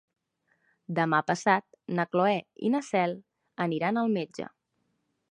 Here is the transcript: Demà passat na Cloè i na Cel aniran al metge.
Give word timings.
Demà 0.99 1.17
passat 1.25 1.67
na 1.99 2.05
Cloè 2.15 2.39
i 2.69 2.71
na 2.75 2.81
Cel 2.87 3.13
aniran 3.67 4.01
al 4.03 4.09
metge. 4.17 4.49